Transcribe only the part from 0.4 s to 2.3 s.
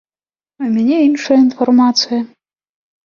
У мяне іншая інфармацыя.